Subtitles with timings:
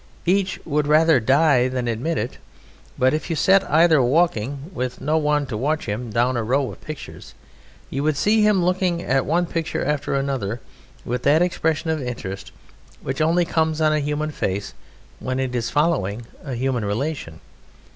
[0.25, 2.39] Each would rather die than admit it,
[2.97, 6.71] but if you set either walking, with no one to watch him, down a row
[6.71, 7.35] of pictures
[7.91, 10.59] you would see him looking at one picture after another
[11.05, 12.51] with that expression of interest
[13.03, 14.73] which only comes on a human face
[15.19, 17.39] when it is following a human relation.